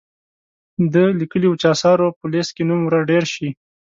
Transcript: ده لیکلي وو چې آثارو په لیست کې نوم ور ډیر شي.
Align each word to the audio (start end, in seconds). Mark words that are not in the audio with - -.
ده 0.93 1.03
لیکلي 1.19 1.47
وو 1.47 1.59
چې 1.61 1.67
آثارو 1.73 2.07
په 2.19 2.25
لیست 2.31 2.51
کې 2.55 2.63
نوم 2.69 2.81
ور 2.83 2.95
ډیر 3.11 3.23
شي. 3.33 3.49